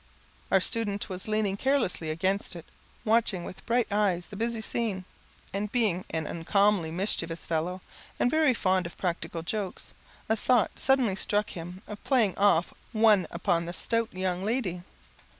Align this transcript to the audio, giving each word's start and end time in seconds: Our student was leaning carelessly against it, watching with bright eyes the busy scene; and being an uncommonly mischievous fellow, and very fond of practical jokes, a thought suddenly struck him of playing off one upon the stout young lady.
Our 0.49 0.59
student 0.59 1.09
was 1.09 1.27
leaning 1.27 1.57
carelessly 1.57 2.09
against 2.09 2.55
it, 2.55 2.65
watching 3.05 3.43
with 3.43 3.63
bright 3.67 3.85
eyes 3.91 4.25
the 4.29 4.35
busy 4.35 4.59
scene; 4.59 5.05
and 5.53 5.71
being 5.71 6.05
an 6.09 6.25
uncommonly 6.25 6.89
mischievous 6.89 7.45
fellow, 7.45 7.81
and 8.19 8.31
very 8.31 8.55
fond 8.55 8.87
of 8.87 8.97
practical 8.97 9.43
jokes, 9.43 9.93
a 10.27 10.35
thought 10.35 10.71
suddenly 10.79 11.15
struck 11.15 11.51
him 11.51 11.83
of 11.85 12.03
playing 12.03 12.35
off 12.39 12.73
one 12.93 13.27
upon 13.29 13.65
the 13.65 13.73
stout 13.73 14.11
young 14.11 14.43
lady. 14.43 14.81